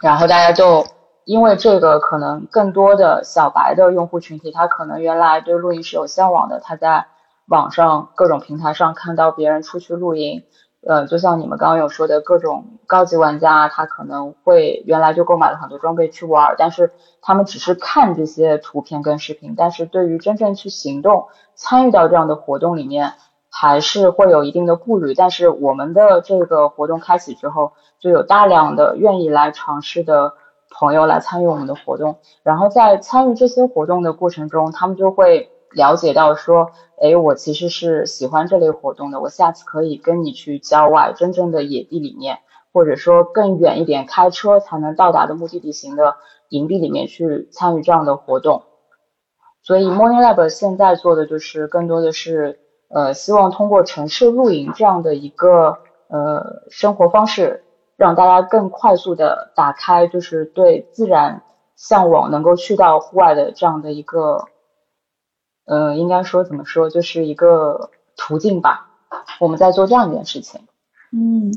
[0.02, 0.86] 然后大家就
[1.26, 7.08] 因为这个，可能更多的小白的用户群体，他可能原来对露营是有向往的，他在
[7.48, 10.44] 网上各种平台上看到别人出去露营。
[10.88, 23.14] 呃，就像你们刚刚有说的各种高级玩家，他可能会原来就购买了很多装备去玩，但是他们只是看这些图片跟视频，但是对于真正去行动、参与到这样的活动里面，
[23.50, 25.16] 还是会有一定的顾虑。
[25.16, 30.34] 但是我们的这个活动开启之后，就有大量的愿意来尝试的
[30.70, 35.50] 朋友来参与我们的活动，然后在参与这些活动的过程中，他们就会。
[35.76, 42.40] 了解到说，哎，我其实是喜欢这类活动的，我下次可以跟你去郊外真正的野地里面，
[42.74, 46.16] 或者说更远一点开车才能到达的目的地型的
[46.48, 48.64] 营地里面去参与这样的活动。
[49.62, 57.66] 所以 Morning Lab 现在做的就是更多的是，呃，希望通过城市露营这样的一个呃生活方式，
[57.98, 61.42] 让大家更快速的打开就是对自然
[61.76, 64.46] 向往，能够去到户外的这样的一个。
[65.66, 68.88] 呃，应该说怎么说，就是一个途径吧。
[69.40, 70.62] 我们在做这样一件事情。
[71.12, 71.54] 嗯，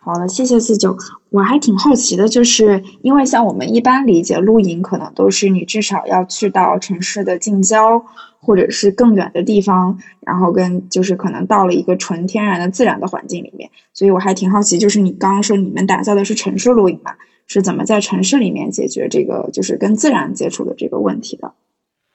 [0.00, 0.96] 好的，谢谢四九。
[1.30, 8.04] 我还挺好奇的，就是因为像我们一般理解露营，可能都是你至少要去到城市的近郊，
[8.40, 13.70] 或者是更远的地方，然后跟就是可能到了一个纯天然的自然的环境里面。
[13.92, 17.14] 所以我还挺好奇，就是你刚刚说你们打造的是城市露营嘛，
[17.46, 21.52] 是怎么在城市里面解决这个就是跟自然接触的这个问题的？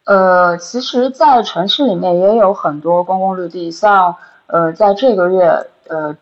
[0.03, 4.15] 呃，其实，在城市里面也有很多公共绿地，像
[4.47, 6.17] 呃，在这个月，呃，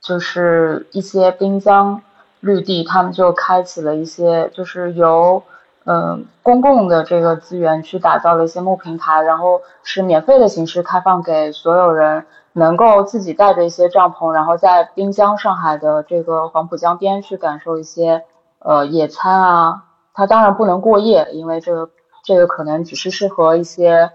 [0.00, 2.02] 就是一些滨江
[2.40, 5.42] 绿地，他们就开启了一些，就是由
[5.84, 18.24] 嗯公共的这个资源去打造了一些木平台，然后是免费的形式开放给所有人，能够自己带着一些帐篷，然后在滨江上海的这个黄浦江边去感受一些
[18.58, 21.88] 呃野餐啊，它当然不能过夜，因为这个。
[22.22, 24.10] 这个可能只是适合一些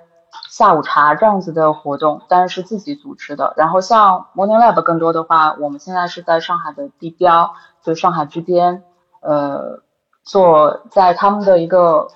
[0.50, 3.54] 下午茶这样子的活动，但是自己组织的。
[3.58, 8.84] 然后像 Morning Lab 更多的话，我们现在是在上海的地标，就上海之巅，
[9.22, 9.82] 呃，
[10.24, 12.08] 做在他们的一个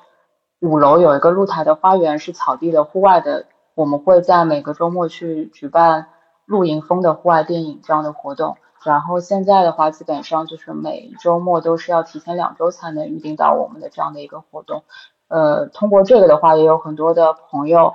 [0.59, 3.45] 五楼有一个露台的花园，是草地的户外的。
[3.75, 6.07] 我们会在每个周末去举办
[6.45, 8.57] 露营风的户外电影这样的活动。
[8.83, 14.83] 然后现在的话，基本上就是每周末都是要提前两周才能预定到我们的这样的一个活动。
[15.29, 17.93] 呃，通过这个的话，也有很多的朋友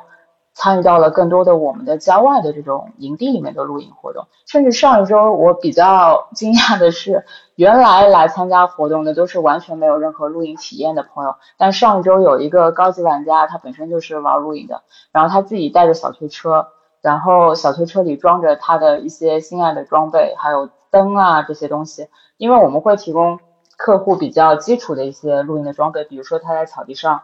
[0.55, 4.27] 参与到了更多的我们的郊外的这种营地里面的露营活动。
[4.47, 7.25] 甚至上一周，我比较 惊讶的是，
[7.57, 11.35] 原来来参加活动的都是完全没有任何露营体验的朋友。
[11.59, 16.68] 但上一周有一个高级玩家，他本身就是玩露营的，然后他自己带着小推车，
[17.03, 23.40] 然后小推车里装着他的一些心爱的装备，还有灯啊这些东西，因为我们会提供。
[23.76, 27.22] 客户比较基础的一些露营的装备，比如说他在草地上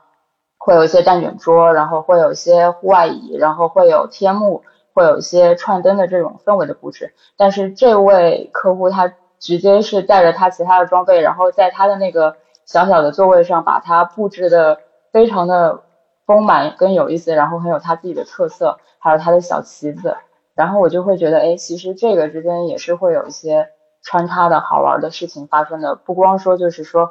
[0.59, 7.15] 会有一些蛋卷桌，然后会有一些户外椅，然后会有天幕，会有一些串灯的这种氛围的布置。
[7.37, 12.37] 但是这位客户他直接是带着他其他的装备，然后在他的那个
[12.67, 14.81] 小小的座位上把它布置的
[15.13, 15.83] 非常的
[16.27, 20.17] 丰满跟有意思，然后很有他自己的特色，还有他的小旗子。
[20.55, 23.69] 然后我就会觉得，哎，其实这个之间也是会有一些。
[24.03, 27.11] 穿插的好玩的事情发生的不光说就是说，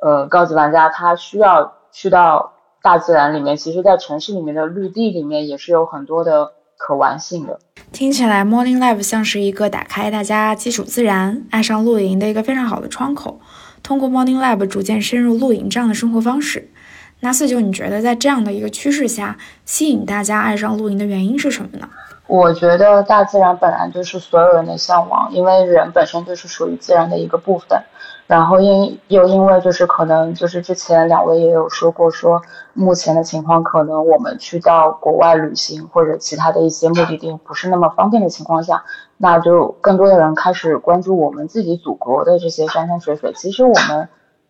[0.00, 7.58] 呃，高级玩家他需要去到大自然里面，其实在城市里面的绿地里面也是有很多的可玩性的。
[7.90, 13.40] 听起来 Morning Live 像是一个打开大家基础自然、爱上露营的一个非常好的窗口。
[13.82, 16.70] 通过 Morning Live 逐渐深入露营这样的生活方式，
[17.20, 21.88] 那四九，你觉得在这样的一个趋势下，吸引大家爱上露营的原因是什么呢？
[22.28, 27.82] 我觉得大自然本来就是所有人的向往，因为人本身就是属于自然的一个部分。
[28.26, 32.42] 然后因又因为就是可能就是之前两位也有说过，说
[32.74, 38.84] 目前的情况可能我们去到国外旅行或者其他的一些目的地不是那么方便的情况下，
[39.16, 43.32] 那就更多的人开始关注我们自己祖国的这些山山水水。
[43.34, 44.08] 其实我们。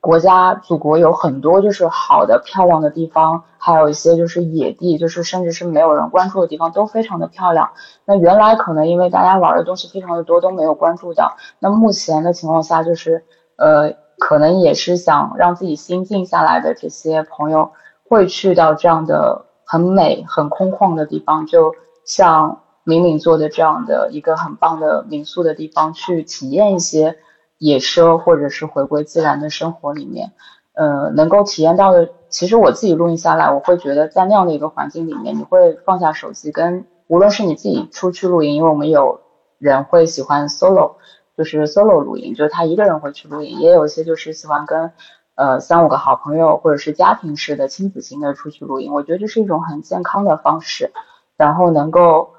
[0.09, 7.73] 国家祖国有很多就是好的漂亮的地方，还有一些就是野地，就是甚至是没有人关注的地方，都非常的漂亮。
[8.07, 11.37] 那原来可能因为大家玩的东西非常的多，都没有关注到。
[11.59, 13.23] 那目前的情况下，就是
[13.57, 17.73] 呃，可能也是想让自己心静下来的这些朋友，
[18.09, 21.75] 会去到这样的很美、很空旷的地方，就
[22.07, 27.19] 像敏敏做的这样的一个很棒的民宿的地方，去体验一些。
[27.59, 30.33] 野奢或者是回归自然的生活里面，
[30.75, 39.21] 呃，能够体验到的，其实我自己录音下来，我会觉得在那样的一个环境里面，你会放下手机，跟无论是你自己出去露营，因为我们有
[39.59, 40.93] 人会喜欢 solo，
[41.37, 44.93] 就是 solo 露营，就是他一个人会去露营，也有一些就是喜欢跟
[45.35, 48.93] 呃三五个好朋友或者是家庭式的亲子型的出去露营。
[48.93, 50.93] 我觉得这是一种很健康的方式，
[51.37, 52.31] 然后能够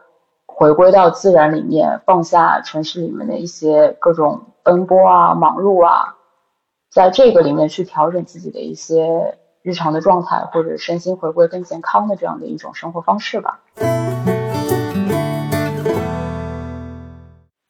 [0.45, 6.15] 回归到自然里面，放下城市里面的一些各种奔波啊、忙碌啊，
[6.91, 9.35] 在这个里面去调整自己的一些。
[9.61, 13.59] 日常的状态或者身心回归更健康的这样的一种生活方式吧。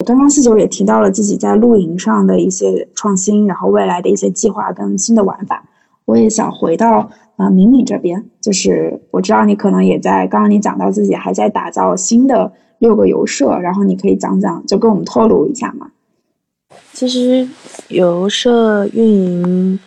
[0.06, 5.66] 刚刚四九也提到了自己在露营上的一些创新，然后未来的一些计划跟新的玩法。
[6.06, 15.90] 我也想回到啊敏敏这边，就是我知道你可能也在刚刚你讲到自己还在打造新的六个游社，然后你可以讲讲，就跟我们透露一下嘛。
[16.94, 17.48] 其实
[17.88, 19.80] 游社运营。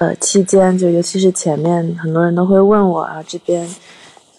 [0.00, 3.68] 呃，期间就尤其是前面，很多人都会问我啊，这边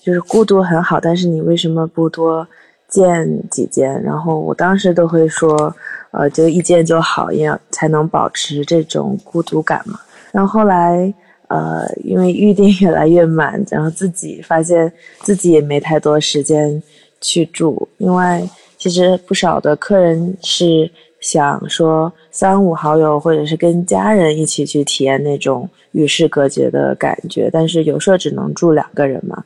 [0.01, 2.47] 就是孤独很好，但是你为什么不多
[2.87, 4.01] 建几间？
[4.01, 5.75] 然后我当时都会说，
[6.11, 9.99] 呃，就一间就好，要才能保持这种孤独感嘛。
[10.31, 11.13] 然后后来，
[11.49, 14.89] 呃，因为预定越来越满，然后自己发现
[15.23, 16.81] 自己也没太多时间
[17.19, 20.89] 去住，因为其实不少的客人是。
[21.22, 29.43] 想说三五好友或者是跟家人一起去体验那种与世隔绝的感觉，但是有时候只能住两个人嘛。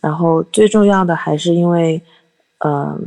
[0.00, 2.00] 然后最重要的还是因为，
[2.64, 2.98] 嗯，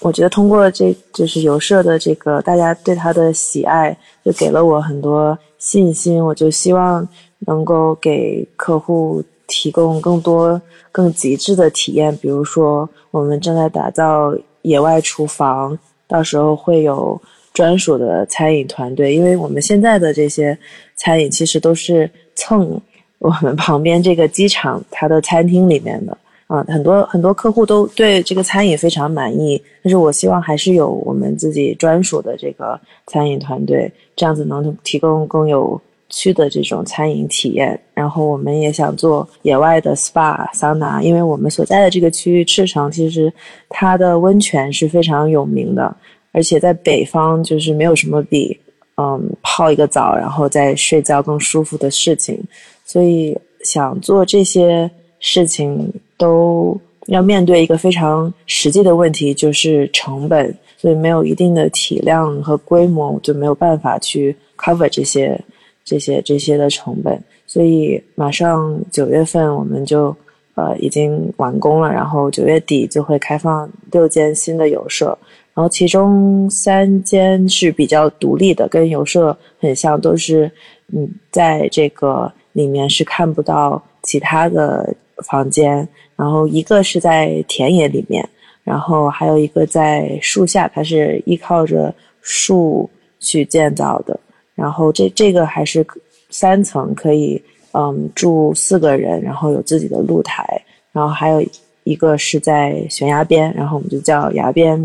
[0.00, 6.22] 我觉得通过这就是游社的这个大家对他的喜爱，就给了我很多信心。
[6.22, 7.06] 我就希望
[7.46, 10.60] 能够给客户提供更多
[10.92, 17.18] 更极致的体验，比如说我们正在打造野外厨房，到时候会有。
[17.58, 20.56] 专属的餐饮团队，因为我们现在的这些
[20.94, 22.80] 餐饮其实都是蹭
[23.18, 37.76] 我们旁边这个机场它的餐厅里面的啊，很多很多客户都对这个餐饮非常满意，但是我希望还是有我们自己专属的这个餐饮团队，这样子能提供更有趣的这种餐饮体验。
[37.92, 43.32] 然后我们也想做野外的 SPA 桑拿，因为我们所在的这个区域赤城其实
[43.68, 45.96] 它的温泉是非常有名的。
[46.32, 48.58] 而且在北方，就是没有什么比
[48.96, 52.38] 嗯泡一个澡，然后再睡觉更舒服的事情，
[52.84, 60.54] 所以想做这些事情都要面对一个非常实际的问题，就是成本。
[60.80, 65.36] 所以没有一定的体量和规模，就没有办法去 cover 这些、
[65.84, 67.20] 这些、这些的成本。
[67.48, 70.16] 所以马上九月份我们就
[70.54, 75.18] 呃已经完工了，然后九月底就会开放六间新的游社。
[75.58, 80.48] 然后其中三间是比较独立的，跟游社很像，都是
[80.92, 84.94] 嗯，在这个里面是看不到其他的
[85.24, 85.76] 房间。
[86.14, 88.24] 然后一个是在田野里面，
[88.62, 91.92] 然后还有一个在树下，它是依靠着
[92.22, 92.88] 树
[93.18, 94.16] 去建造的。
[94.54, 95.84] 然后这这个还是
[96.30, 97.42] 三层，可以
[97.72, 100.62] 嗯住四个人，然后有自己的露台。
[100.92, 101.44] 然后还有
[101.82, 104.80] 一个是在悬崖边，然后我们就叫崖边。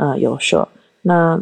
[0.00, 0.66] 呃，有社。
[1.02, 1.38] 那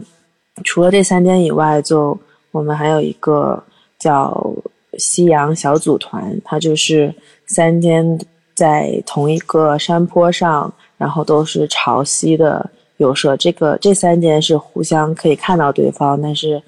[0.64, 2.18] 除了这三间以外，就
[2.50, 3.62] 我们还有一个
[4.00, 4.52] 叫
[4.94, 7.14] 夕阳小组团，它就是
[7.46, 8.18] 三间
[8.56, 13.36] 在同一个山坡上，然后都是朝西的有社。
[13.36, 16.60] 这个这三间是互相可以看到对方，但是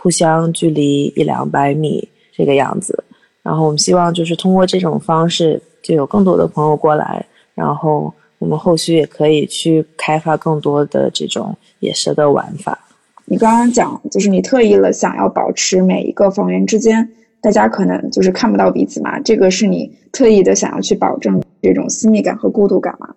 [0.00, 3.04] 互相距离一两百米这个样子。
[3.44, 7.24] 然后我们希望就是通过这种方式，就有更多的朋友过来，
[7.54, 8.12] 然后。
[8.38, 12.78] 我们后续也可以去开发更多的这种野蛇的玩法。
[13.24, 17.08] 你刚刚讲，就是你特意了想要保持每一个房源之间，
[17.40, 19.18] 大家可能就是看不到彼此嘛？
[19.20, 23.08] 这个是你特意的想要去保证这种私密感和孤独感吗？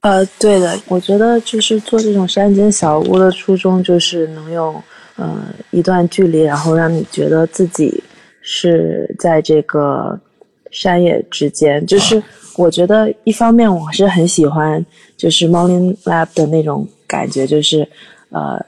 [0.00, 4.74] 呃，对的，我觉得就是做这种山间小屋的初衷就是能有
[5.16, 8.02] 呃一段距离，然后让你觉得自己
[8.40, 10.18] 是在这个
[10.70, 12.20] 山野之间，就是。
[12.56, 14.84] 我觉得一方面我是很喜欢，
[15.16, 17.88] 就是 Morning Lab 的那种感觉，就是
[18.30, 18.64] 呃，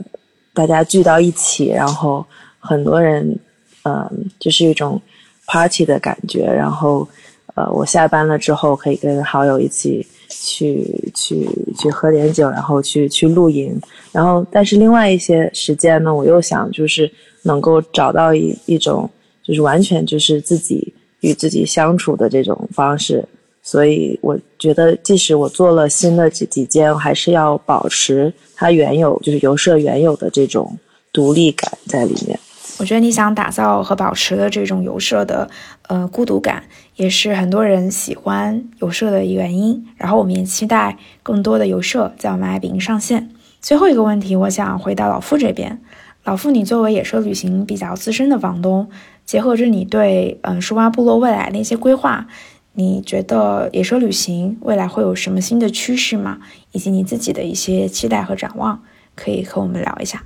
[0.52, 2.24] 大家聚到一起，然后
[2.58, 3.38] 很多人，
[3.84, 4.10] 嗯，
[4.40, 5.00] 就是一种
[5.46, 6.44] party 的感觉。
[6.44, 7.06] 然后
[7.54, 13.80] 呃，我下班了之后可以跟好友一起去去去喝点酒，然后去去露营。
[14.10, 17.10] 然后但是另外一些时间呢，我又想就是
[17.42, 19.08] 能够找到一一种
[19.42, 23.24] 就是完全就是自己与自己相处的这种方式。
[23.68, 30.78] 所以我觉得，即使我做了新的几几间，我还是要保持它原有，就是游社原有的这种
[31.12, 32.38] 独立感在里面。
[32.78, 35.50] 我觉得你想打造和保持的这种游舍的
[35.88, 36.62] 呃孤独感，
[36.94, 39.84] 也是很多人喜欢游舍的原因。
[39.96, 43.28] 然后我们也期待更多的游舍在我们爱彼迎上线。
[43.60, 45.80] 最后一个问题，我想回到老傅这边。
[46.22, 48.88] 老傅，你作为野兽旅行比较资深的房东，
[49.24, 52.26] 结合着你对嗯舒巴部落未来的一些规划，
[52.78, 56.38] 你觉得野舍旅行未来会有什么新的趋势吗？
[56.72, 58.82] 以及你自己的一些期待和展望，
[59.14, 60.22] 可以和我们聊一下。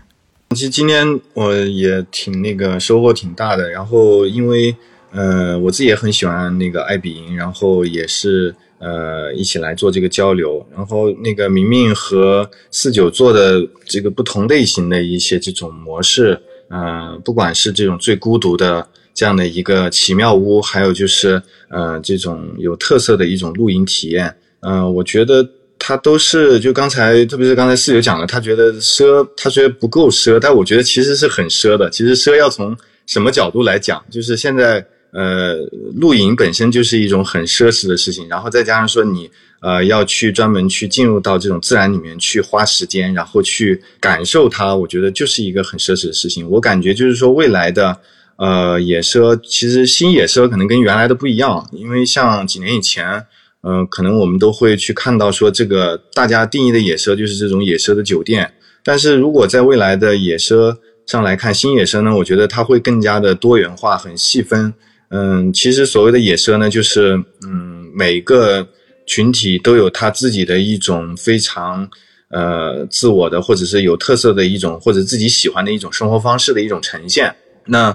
[0.57, 4.74] 其实今天我也挺那个收获挺大的，然后因为
[5.12, 25.48] 呃我自己也很喜欢那个爱彼迎，然后也是呃一起来做这个交流，然后那个明明和四九做的这个不同类型的一些这种模式，呃不管是这种最孤独的这样的一个奇妙屋，还有就是呃这种有特色的一种露营体验，嗯，我觉得。
[25.82, 31.88] 他都是就刚才，特别是刚才室友讲了，他觉得奢，他觉得不够奢，但我觉得其实是很奢的。
[31.88, 35.54] 其实奢要从什么角度来讲，就是现在呃，
[35.96, 39.28] 露营本身就是一种很奢侈的事情，然后再加上说你
[39.62, 46.46] 呃要去专门去进入到这种自然里面去花时间，然后去感受它，我觉得就是一个很奢侈的事情。
[46.50, 47.98] 我感觉就是说未来的
[48.41, 53.24] 呃野奢，其实新野奢可能跟原来的不一样，因为像几年以前。
[53.62, 58.51] 嗯，可能我们都会去看到说，这个大家定义的野奢就是这种野奢的酒店。
[58.82, 60.74] 但是如果在未来的野奢
[61.05, 64.72] 上来看，新野奢呢，我觉得它会更加的多元化，很细分。
[65.11, 68.66] 嗯，其实所谓的野奢呢，就是嗯，每个
[69.05, 71.86] 群体都有他自己的一种非常
[72.30, 77.30] 呃自我的，或者是有特色的一种，或者自己喜欢的一种生活方式的一种呈现。
[77.66, 77.95] 那。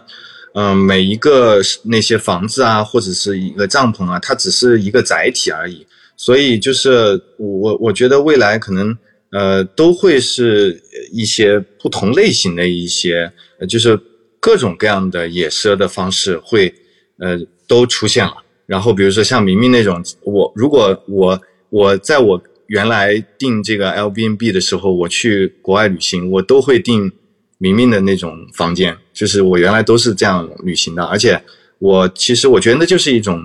[0.58, 5.86] 嗯，每一个那些房子啊，或者是一个帐篷啊，它只是一个载体而已。
[6.16, 8.98] 所以就是我我我觉得未来可能
[9.32, 10.82] 呃都会是
[11.12, 13.30] 一些不同类型的一些，
[13.68, 14.00] 就是
[14.40, 16.74] 各种各样的野奢的方式会
[17.20, 17.38] 呃
[17.68, 18.36] 都出现了。
[18.66, 21.38] 然后比如说像明明那种，我如果我
[21.70, 27.12] 我在我原来订这个 L B N B 的时候，我去国外旅行，我都会订。
[27.58, 31.42] 明明的那种房间，就是我原来都是这样旅行的，而且
[31.80, 33.42] 我其实我觉得那就是一种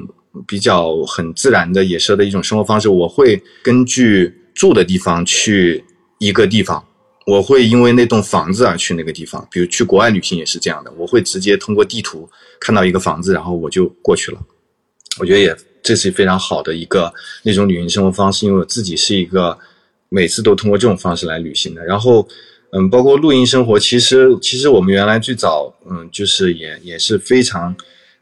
[0.47, 2.89] 比较很自然的野奢的一种生活方式。
[2.89, 5.83] 我会根据住的地方去
[6.19, 6.85] 一个地方，
[7.27, 9.47] 我会因为那栋房子而去那个地方。
[9.51, 14.41] 比如去国外旅行也是这样的，我会直接通过地图看到一个房子，然后我就过去了。
[15.19, 17.13] 我觉得也这是非常好的一个
[17.45, 19.57] 那种旅行生活方式，因为我自己是一个
[20.09, 22.27] 每次都通过这种方式来旅行的，然后。
[22.73, 27.75] 嗯，包括露营生活，其实其实我们原来最早，嗯，就是也也是非常，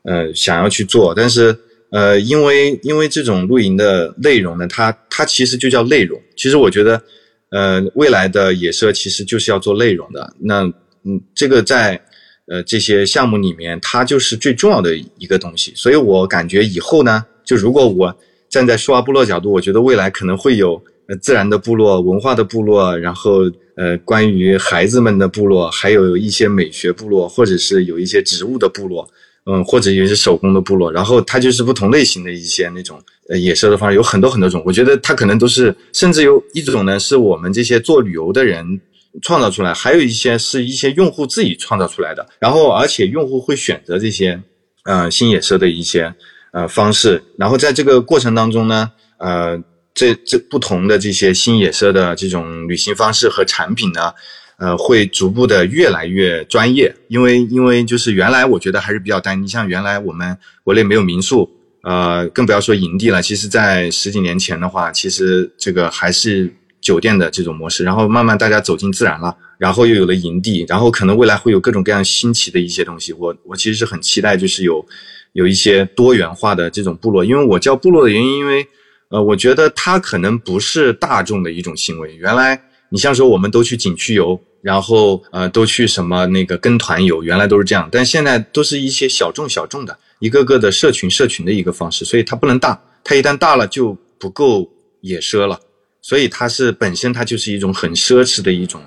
[0.05, 1.55] 呃，想要去做，但是
[1.91, 6.21] 呃，因为因为这种露营的内容呢，它它其实就叫内容。
[6.37, 7.03] 其实我觉得，
[7.51, 10.33] 呃，未来的野奢其实就是要做内容的。
[10.39, 10.63] 那
[11.05, 12.01] 嗯，这个在
[12.47, 15.73] 呃这些项目里面，它就是最重要的一个东西。
[15.77, 18.15] 所以我感觉以后呢，就如果我
[18.49, 23.51] 站在舒瓦部落角度，我觉得未来可能会有呃自然的部落、文化的部落，然后。
[23.81, 29.09] 呃，关于孩子们的部落，还有一些美学部落，或者是有一些植物的部落，
[29.47, 34.61] 嗯，或者有一些手工的部落，然后它就是不同类型的一些那种呃野生的方式，有很多很多种。
[34.67, 38.81] 我觉得它可能都是，甚至有一种呢是我们这些做旅游的人
[39.23, 42.27] 创造出来，还有一些是一些用户自己创造出来的。
[42.41, 44.43] 然后，而且用户会选择这些
[44.83, 46.13] 呃新野生的一些
[46.51, 49.63] 呃方式，然后在这个过程当中呢，呃。
[49.99, 54.15] 这这不同的这些新野奢的这种旅行方式和产品呢，
[54.57, 56.95] 呃，会逐步的越来越专业。
[57.09, 61.51] 因为因为就是原来我觉得还是比较单，你像原来我们国内没有民宿，
[61.83, 63.21] 呃，更不要说营地了。
[63.21, 66.49] 其实，在十几年前的话，其实这个还是
[66.81, 67.83] 酒店的这种模式。
[67.83, 73.13] 然后慢慢大家走进自然了，然后又有了营地，然后可能未来会有各种各样新奇的一些东西。
[73.15, 74.87] 我我其实是很期待，就是有
[75.33, 77.25] 有一些多元化的这种部落。
[77.25, 78.65] 因为我叫部落的原因，因为。
[79.11, 82.15] 呃，我觉得它可能不是大众的一种行为。
[82.17, 87.89] 原来你像说我们都去景区游，然后呃都去什么那个跟团游，原来都是这样。
[87.91, 95.59] 但现在都是一些小众小众的，一个个的社群社群的一个方式，所以它不能大，它一旦大了就不够野奢了。
[96.03, 98.79] 所以它是本身它就是一种很奢侈的一种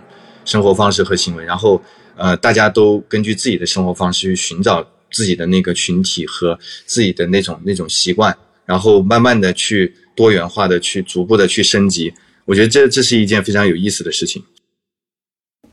[0.46, 1.44] 生活方式和行为。
[1.44, 1.82] 然后
[2.16, 9.92] 呃大家都根据自己的生活方式去寻找自己的那个群体和自己的那种那种习惯，然后慢慢的去。
[10.16, 12.14] 多元化的去逐步的去升级，
[12.46, 14.44] 我觉得这这是一件非常有意思的事情。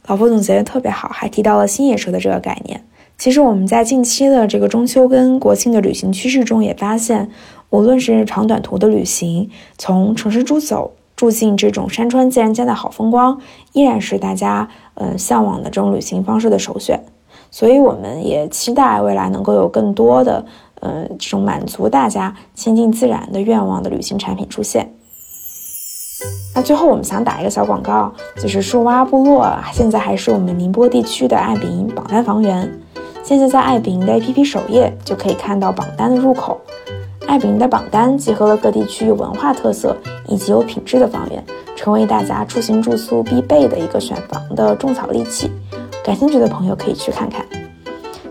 [0.07, 2.83] 老傅总结的特别好，还提到了新野车的这个概念。
[3.19, 7.31] 其实我们在近期的这个中秋跟国庆的旅行趋势中也发现，
[7.71, 13.41] 无论是长短途的旅行，从城市出走，住进这种山川自然间的好风光，
[13.73, 17.05] 依然是大家嗯向往的这种旅行方式的首选。
[17.51, 20.45] 所以我们也期待未来能够有更多的，
[20.81, 24.93] 呃，这种满足大家亲近自然的愿望的旅行产品出现。
[26.55, 32.69] 那最后我们想打一个小广告，就是树蛙部落现在还是我们宁波地区的爱彼迎榜单房源。
[33.23, 36.61] 现在在爱彼迎的 APP 首页就可以看到榜单的入口。
[37.27, 41.45] 爱彼迎的榜单集合了各地区文化特色以及有品质的房源，
[41.77, 45.51] 成为大家出行住宿必备的一个选房的种草利器。
[46.03, 47.45] 感兴趣的朋友可以去看看。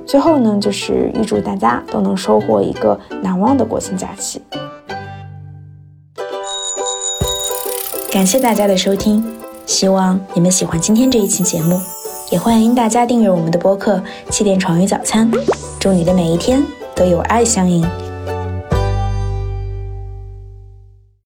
[0.07, 4.41] 最后呢，就是预祝大家都能收获一个难忘的国庆假期。
[8.09, 9.23] 感谢大家的收听，
[9.65, 11.79] 希望你们喜欢今天这一期节目，
[12.31, 13.97] 也欢迎大家订阅我们的播客
[14.31, 15.29] 《气垫床与早餐》。
[15.77, 16.63] 祝你的每一天
[16.95, 18.06] 都有爱相迎。